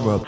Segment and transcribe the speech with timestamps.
[0.00, 0.24] genre.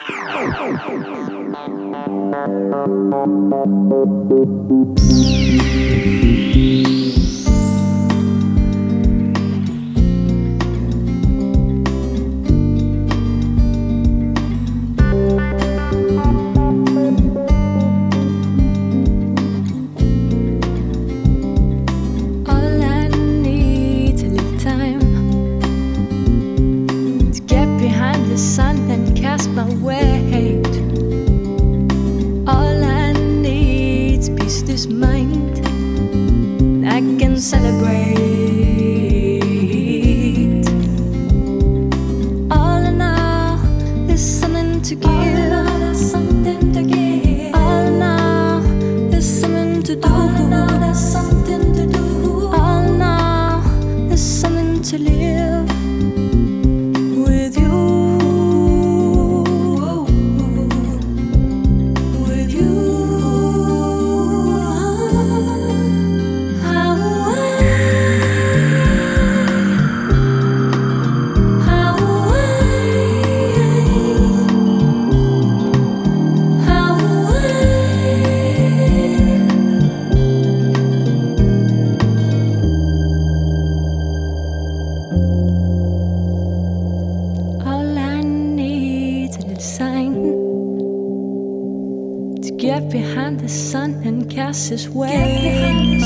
[92.92, 95.98] behind the sun and cast his way.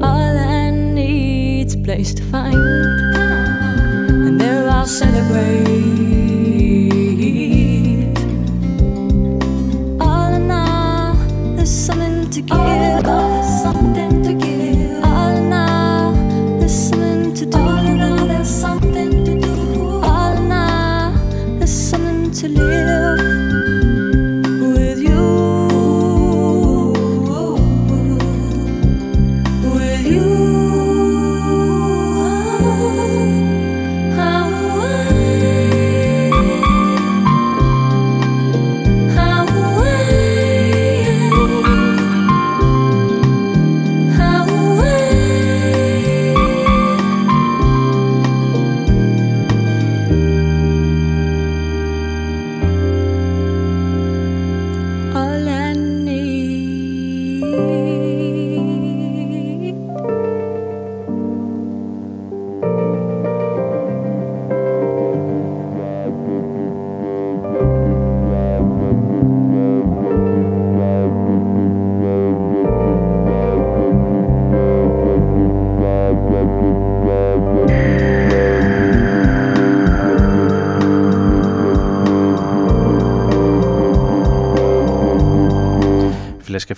[0.00, 2.56] All I need's place to find,
[4.24, 6.27] and there I'll celebrate.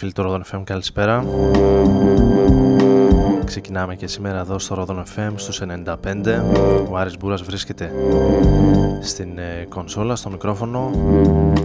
[0.00, 1.24] Φίλοι του Rodon FM, καλησπέρα.
[3.44, 5.96] Ξεκινάμε και σήμερα εδώ στο Rodon FM στους 95.
[6.90, 7.92] Ο Άρης Μπούρας βρίσκεται
[9.00, 10.90] στην ε, κονσόλα, στο μικρόφωνο,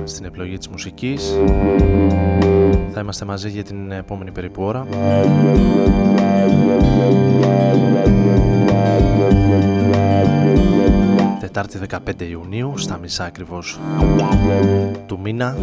[0.04, 1.40] στην επιλογή της μουσικής.
[2.94, 4.86] Θα είμαστε μαζί για την επόμενη περίπου ώρα.
[11.56, 11.80] Τετάρτη
[12.22, 13.80] 15 Ιουνίου στα μισά ακριβώς
[15.06, 15.58] του μήνα.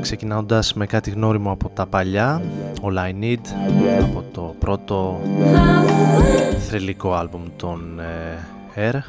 [0.00, 2.42] Ξεκινώντας με κάτι γνώριμο από τα παλιά
[2.82, 3.40] All I Need
[4.02, 5.20] από το πρώτο
[6.68, 8.00] θρηλυκό άλμπουμ των
[8.74, 9.00] ε, Air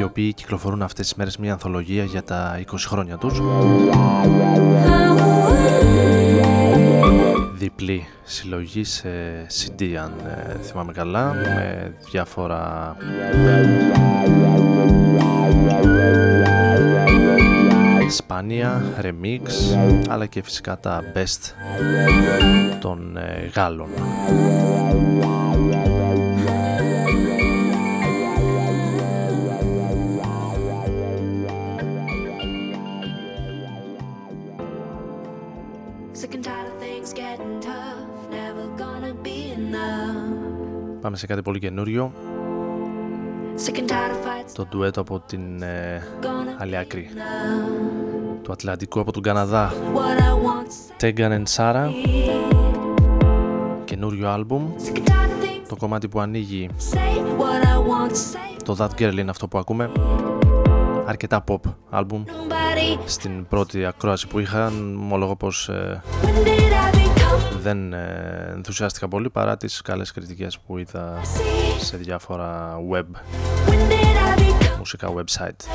[0.00, 3.40] οι οποίοι κυκλοφορούν αυτές τις μέρες μια ανθολογία για τα 20 χρόνια τους
[7.60, 9.10] διπλή συλλογή σε
[9.48, 12.96] CD αν ε, θυμάμαι καλά με διάφορα
[18.08, 19.40] σπάνια, remix
[20.08, 21.52] αλλά και φυσικά τα best
[22.80, 23.88] των ε, Γάλλων.
[41.00, 42.12] Πάμε σε κάτι πολύ καινούριο.
[44.54, 46.02] Το ντουέτο από την ε,
[46.58, 47.08] άλλη άκρη.
[48.42, 49.72] του Ατλαντικού από τον Καναδά.
[51.00, 51.88] Tegan and Sarah.
[53.84, 54.72] Καινούριο άλμπουμ.
[55.68, 56.68] Το κομμάτι που ανοίγει
[58.64, 59.90] Το That Girl είναι αυτό που ακούμε.
[61.06, 61.60] Αρκετά pop
[61.90, 62.24] άλμπουμ.
[63.04, 66.02] Στην πρώτη ακρόαση που είχα Μόλογο πως ε,
[67.60, 71.20] δεν ε, ενθουσιάστηκα πολύ παρά τις καλές κριτικές που είδα
[71.78, 73.06] σε διάφορα web
[74.78, 75.66] μουσικά website.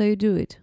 [0.00, 0.58] how you do it.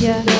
[0.00, 0.39] Yeah, yeah,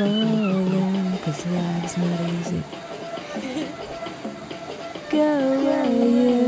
[0.00, 2.62] Calling, cause life's not easy.
[5.10, 6.39] Go where you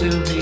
[0.00, 0.39] to be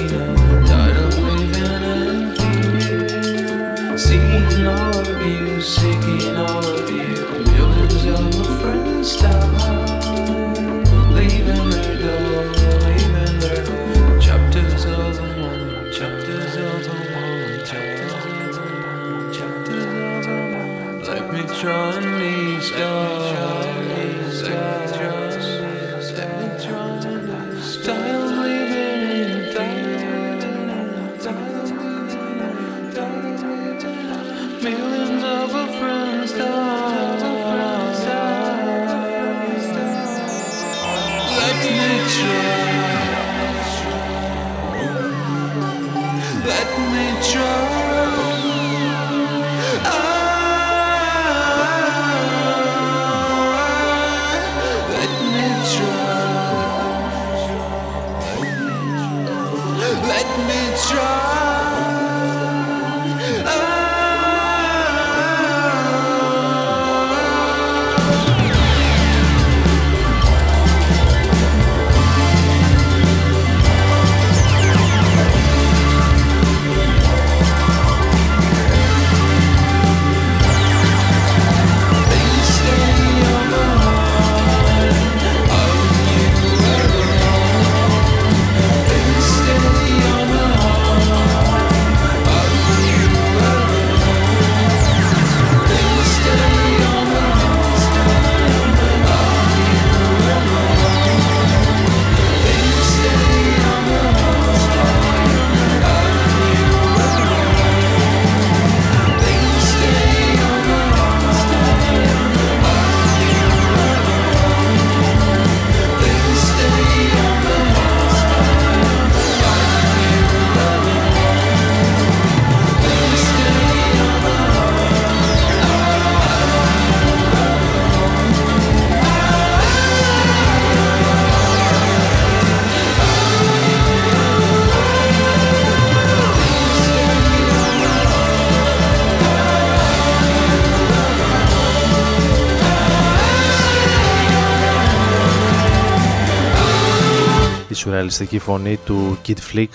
[147.98, 149.68] ρεαλιστική φωνή του Kid Flix.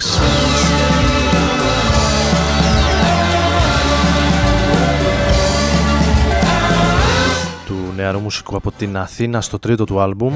[7.66, 10.34] του νεαρού μουσικού από την Αθήνα στο τρίτο του άλμπουμ.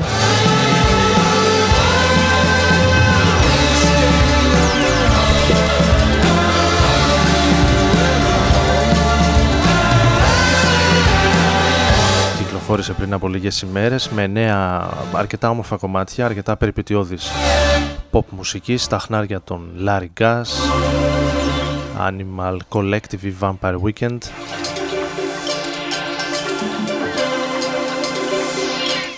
[12.37, 17.31] κυκλοφόρησε πριν από λίγες ημέρες με νέα αρκετά όμορφα κομμάτια, αρκετά περιπετειώδης
[18.11, 20.43] pop μουσική στα χνάρια των Larry Gas,
[21.99, 24.17] Animal Collective Vampire Weekend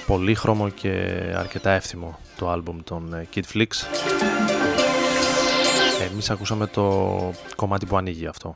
[0.10, 0.90] πολύχρωμο και
[1.36, 3.68] αρκετά εύθυμο το άλμπουμ των ε, Kid Flix.
[6.12, 8.56] Εμείς ακούσαμε το κομμάτι που ανοίγει αυτό.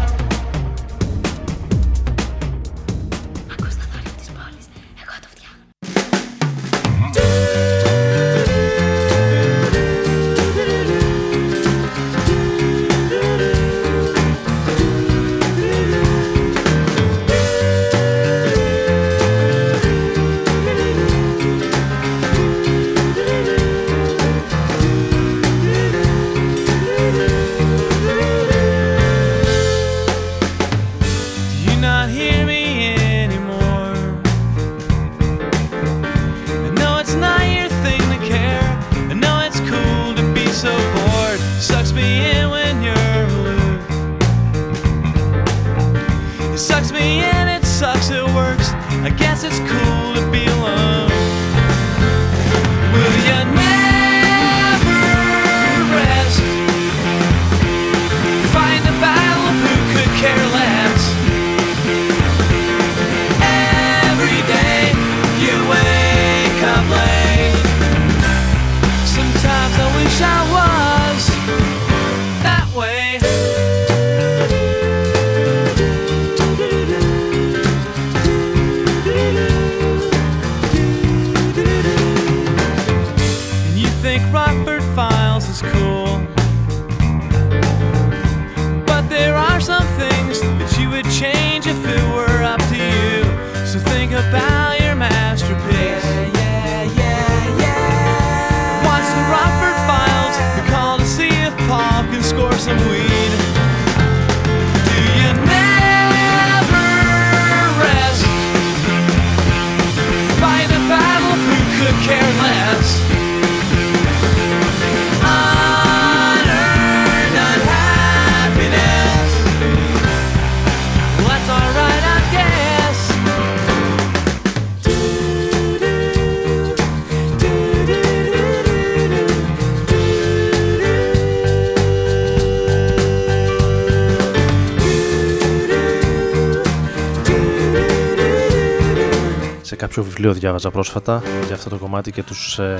[139.91, 142.79] πιο βιβλίο διάβαζα πρόσφατα για αυτό το κομμάτι και τους ε,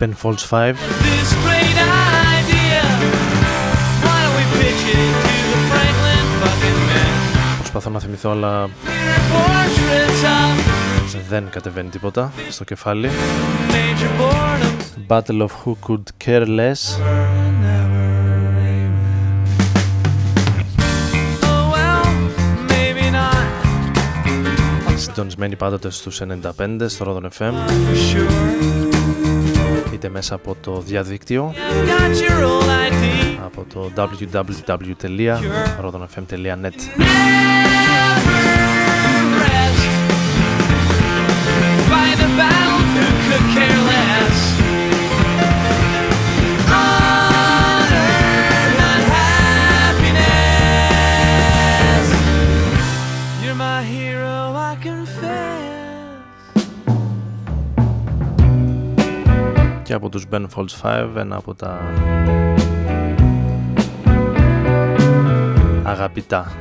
[0.00, 0.72] Ben Folds 5.
[7.58, 8.68] Προσπαθώ να θυμηθώ, αλλά.
[11.28, 13.10] Δεν κατεβαίνει τίποτα στο κεφάλι.
[15.08, 17.43] Battle of Who could care less.
[25.14, 26.22] Συντονισμένοι πάντοτε στους
[26.58, 28.30] 95 στο Rodon FM for sure.
[29.92, 33.04] είτε μέσα από το διαδίκτυο I've got your old ID.
[33.44, 36.78] από το www.rodonfm.net
[60.14, 61.80] τους Ben Folds 5 ένα από τα
[65.82, 66.52] αγαπητά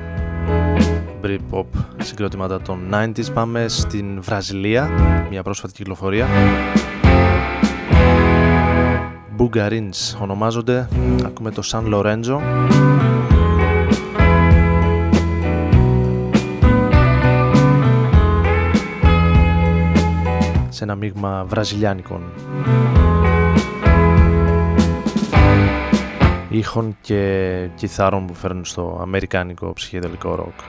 [1.23, 1.65] Britpop
[1.97, 4.89] συγκροτήματα των 90s πάμε στην Βραζιλία
[5.29, 6.27] μια πρόσφατη κυκλοφορία.
[9.37, 10.87] Boogarins ονομάζονται
[11.25, 12.39] ακούμε το San Lorenzo.
[20.69, 22.21] Σε ένα μείγμα βραζιλιάνικων
[26.57, 30.59] ήχων και κιθάρων που φέρνουν στο αμερικάνικο ψυχεδελικό ροκ.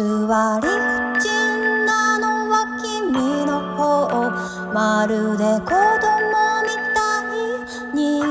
[0.00, 3.12] 偽り不純なのは君
[3.44, 4.32] の方
[4.72, 7.36] まるで子供みたい。
[7.92, 8.22] に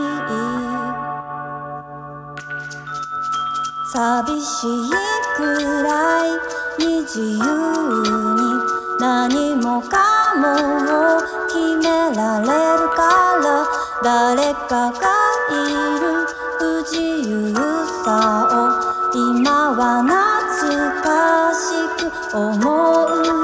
[3.93, 4.89] 寂しい
[5.38, 6.32] くらい
[6.79, 8.41] に自由に
[8.99, 11.84] 何もかもを決め
[12.15, 12.45] られ
[12.82, 13.67] るから。
[14.01, 14.97] 誰かが
[15.51, 16.25] いる。
[16.58, 16.97] 不自
[17.29, 17.53] 由
[18.03, 19.10] さを。
[19.13, 20.29] 今はない
[22.34, 23.38] 思う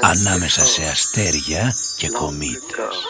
[0.00, 3.09] ανάμεσα σε αστέρια και κομήτες.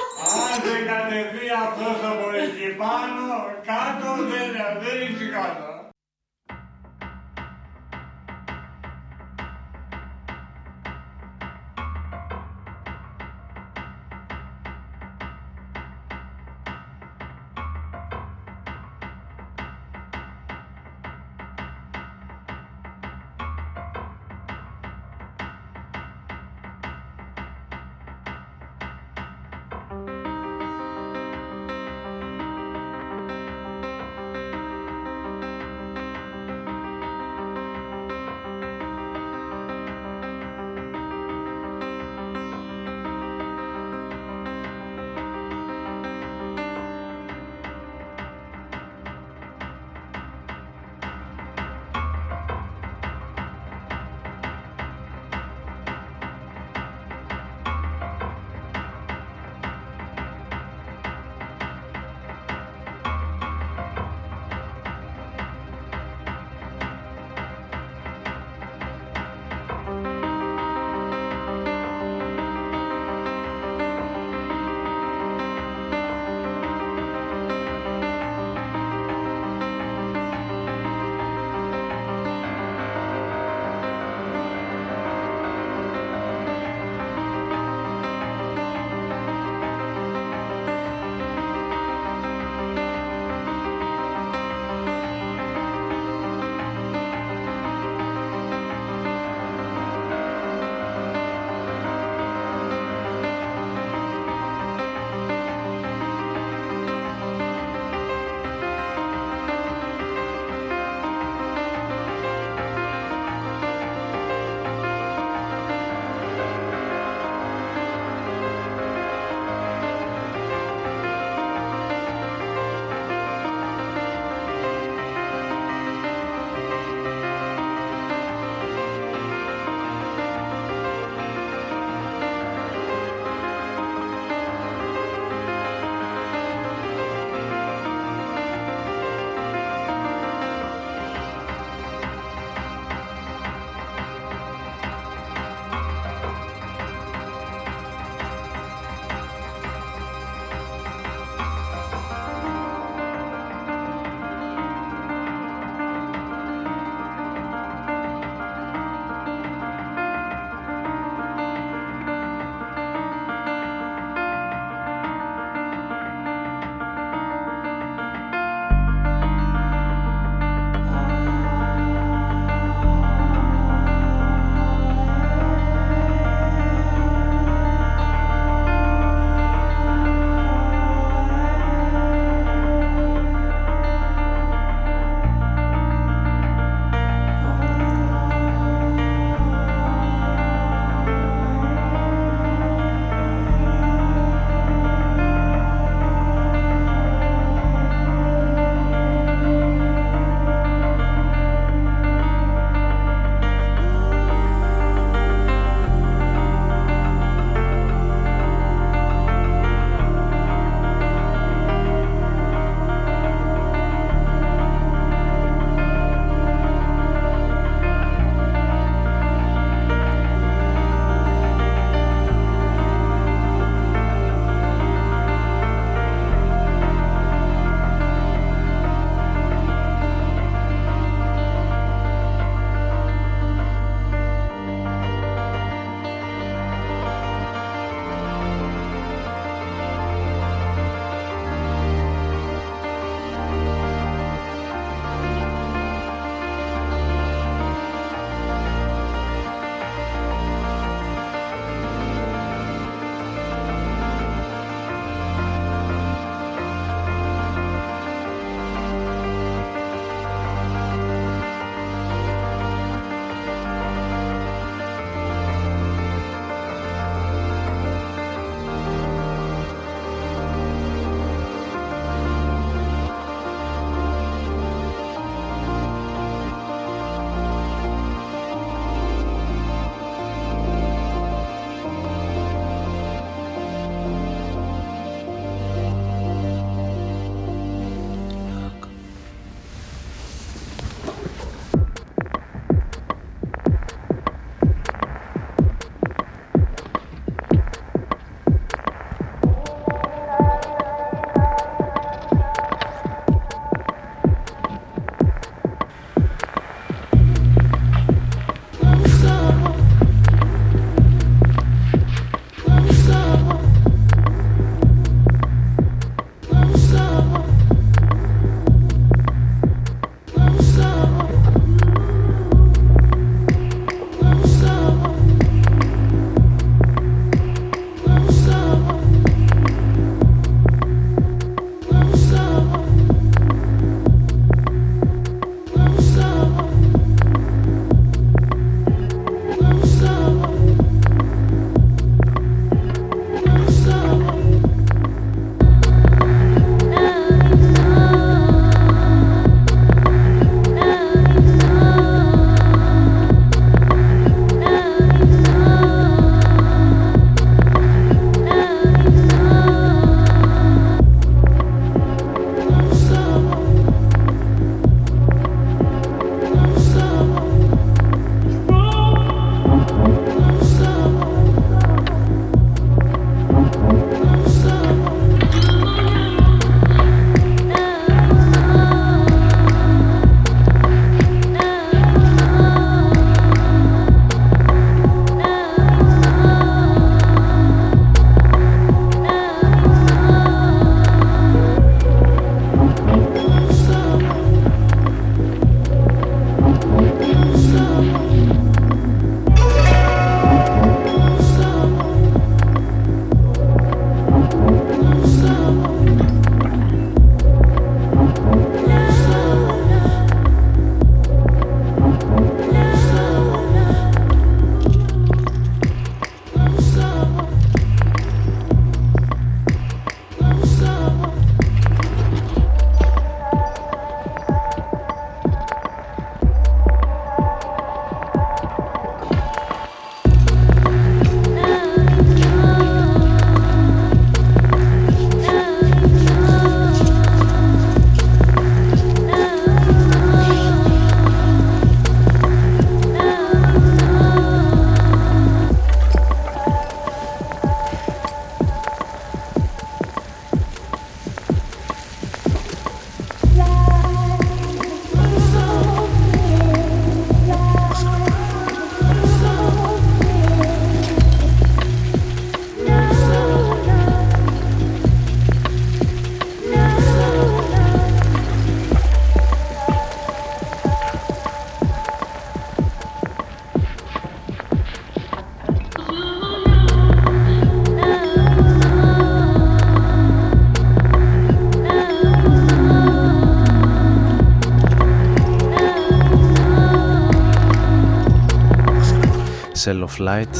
[490.20, 490.54] Light,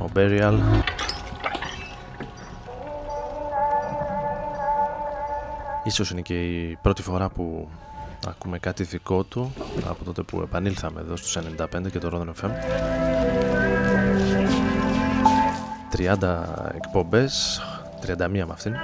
[0.00, 0.58] ο Burial.
[5.84, 7.68] Ίσως είναι και η πρώτη φορά που
[8.28, 9.52] ακούμε κάτι δικό του
[9.88, 12.50] από τότε που επανήλθαμε εδώ στους 95 και το Rodon FM.
[16.20, 16.42] 30
[16.74, 17.62] εκπομπές,
[18.06, 18.74] 31 με αυτήν.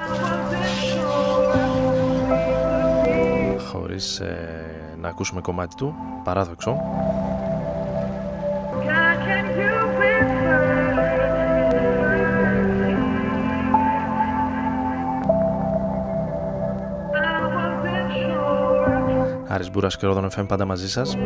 [3.70, 5.94] Χωρίς ε, να ακούσουμε κομμάτι του,
[6.24, 6.76] παράδοξο.
[19.54, 21.16] Άρης Μπούρας και Ρόδον FM πάντα μαζί σας.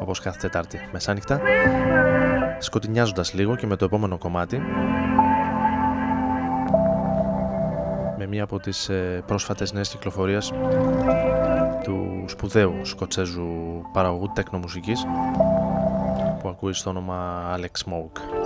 [0.00, 1.40] Όπως κάθε Τετάρτη μεσάνυχτα
[2.58, 4.58] Σκοτεινιάζοντας λίγο και με το επόμενο κομμάτι
[8.18, 10.52] Με μία από τις ε, πρόσφατες νέες κυκλοφορίες
[11.82, 15.06] του σπουδαίου σκοτσέζου παραγωγού τέκνομουσικής
[16.40, 18.45] που ακούει στο όνομα Alex Smoke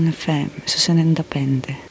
[0.00, 1.89] un FM, ze zijn Pende.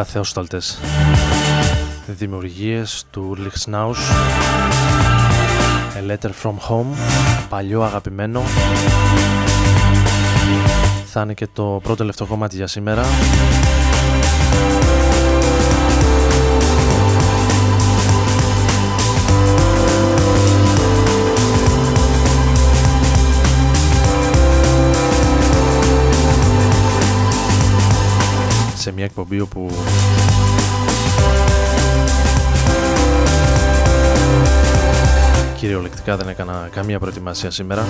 [0.00, 0.78] Πραγματικά θεόσταλτες
[2.06, 3.94] δημιουργίες του Ulrich Schnauz
[5.96, 6.96] A Letter From Home.
[7.48, 8.42] Παλιό αγαπημένο.
[11.06, 13.04] Θα είναι και το πρώτο τελευταίο κομμάτι για σήμερα
[28.90, 29.70] σε μια εκπομπή όπου
[35.56, 37.86] κυριολεκτικά δεν έκανα καμία προετοιμασία σήμερα.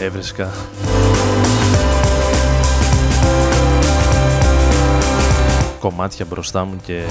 [0.00, 0.50] Έβρισκα.
[5.80, 7.02] Κομμάτια μπροστά μου και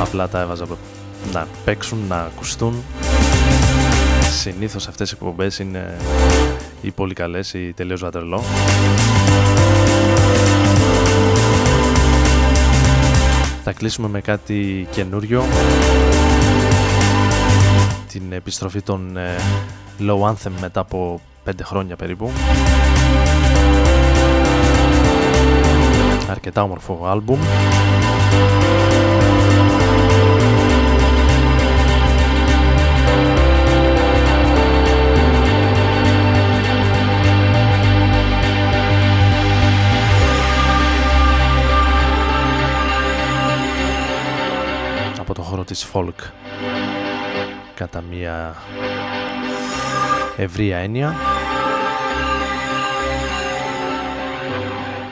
[0.00, 0.66] απλά τα έβαζα
[1.32, 2.82] να παίξουν, να ακουστούν.
[4.40, 5.96] Συνήθως αυτές οι εκπομπές είναι
[6.80, 8.42] ή πολύ καλές ή τελείως βατερλό
[13.64, 15.42] θα κλείσουμε με κάτι καινούριο.
[18.08, 19.36] Την επιστροφή των ε,
[20.00, 22.30] Low Anthem μετά από 5 χρόνια περίπου.
[26.30, 27.38] Αρκετά όμορφο άλμπουμ
[45.62, 46.32] χώρο της folk
[47.74, 48.54] κατά μία
[50.36, 51.14] ευρία έννοια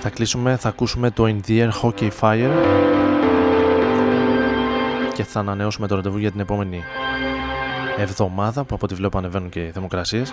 [0.01, 2.51] Θα κλείσουμε, θα ακούσουμε το In the Air Hockey Fire
[5.15, 6.83] και θα ανανεώσουμε το ραντεβού για την επόμενη
[7.97, 10.33] εβδομάδα που από ό,τι βλέπω ανεβαίνουν και οι θερμοκρασίες.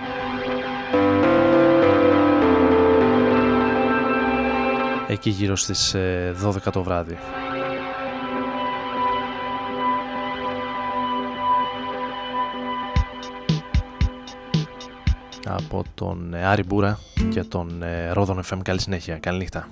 [5.07, 7.17] Εκεί γύρω στις 12 ε, το βράδυ.
[15.57, 16.99] Από τον ε, Άρη Μπούρα
[17.29, 18.59] και τον ε, Ρόδον FM.
[18.63, 19.17] Καλή συνέχεια.
[19.17, 19.69] Καλή νύχτα.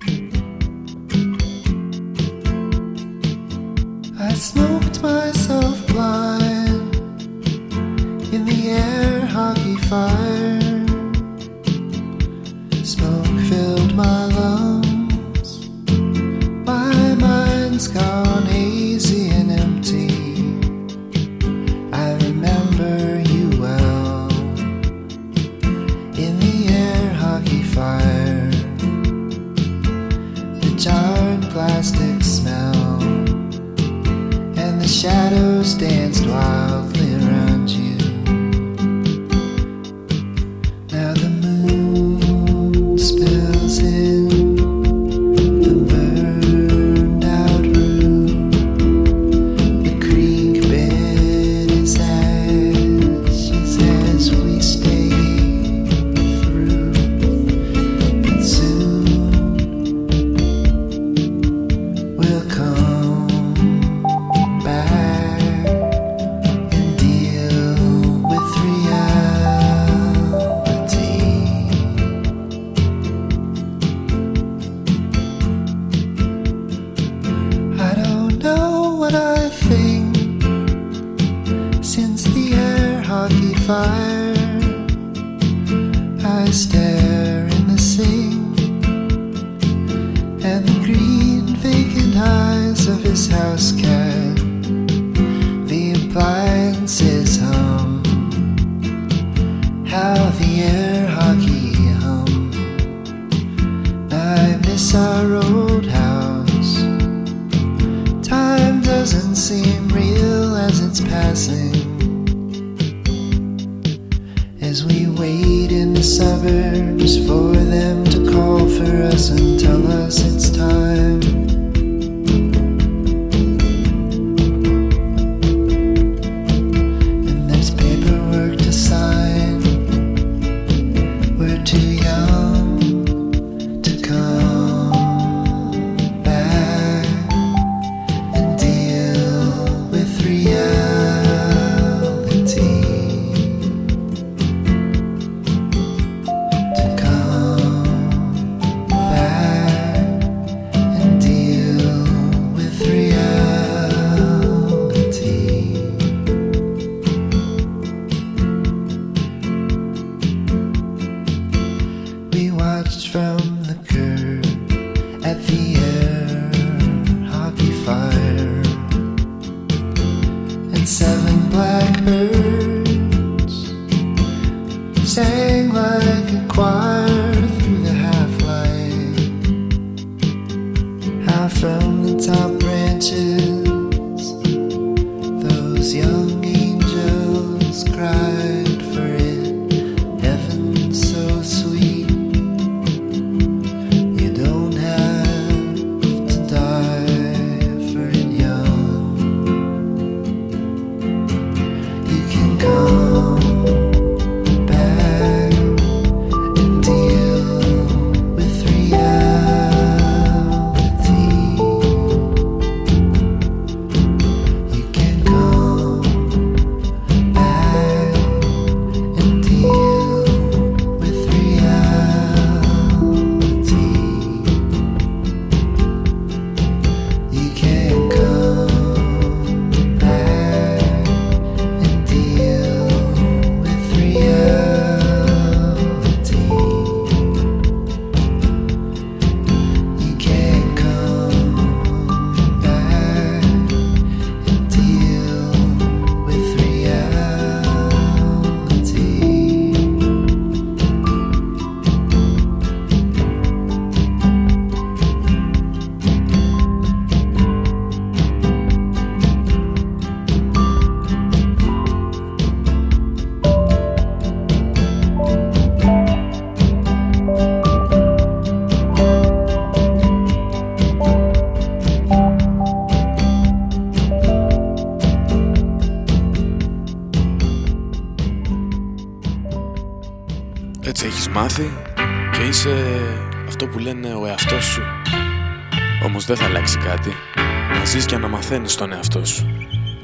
[288.55, 289.45] Μαθαίνεις τον εαυτό σου.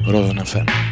[0.06, 0.90] Ρόδο να φέρνει.